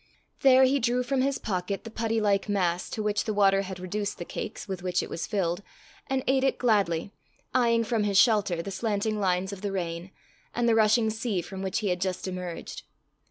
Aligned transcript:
There 0.39 0.63
he 0.63 0.79
drew 0.79 1.03
from 1.03 1.21
his 1.21 1.37
pocket 1.37 1.83
the 1.83 1.91
putty 1.91 2.19
like 2.19 2.49
mass 2.49 2.89
to 2.89 3.03
which 3.03 3.25
the 3.25 3.35
water 3.35 3.61
had 3.61 3.79
reduced 3.79 4.17
the 4.17 4.25
cakes 4.25 4.67
with 4.67 4.81
which 4.81 5.03
it 5.03 5.11
was 5.11 5.27
filled, 5.27 5.61
and 6.07 6.23
ate 6.25 6.43
it 6.43 6.57
gladly, 6.57 7.11
eyeing 7.53 7.83
from 7.83 8.05
his 8.05 8.17
shelter 8.17 8.63
the 8.63 8.71
slanting 8.71 9.19
lines 9.19 9.53
of 9.53 9.61
the 9.61 9.71
rain, 9.71 10.09
and 10.55 10.67
the 10.67 10.73
rushing 10.73 11.11
sea 11.11 11.39
from 11.43 11.61
which 11.61 11.81
he 11.81 11.89
had 11.89 12.01
just 12.01 12.27
emerged. 12.27 12.81